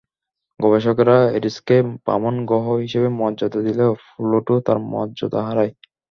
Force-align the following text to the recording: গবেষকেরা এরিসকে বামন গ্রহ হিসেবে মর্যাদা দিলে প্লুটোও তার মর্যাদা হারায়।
গবেষকেরা 0.59 1.17
এরিসকে 1.37 1.75
বামন 2.05 2.35
গ্রহ 2.45 2.65
হিসেবে 2.83 3.07
মর্যাদা 3.19 3.59
দিলে 3.67 3.85
প্লুটোও 4.07 4.59
তার 4.67 4.77
মর্যাদা 4.91 5.39
হারায়। 5.47 5.71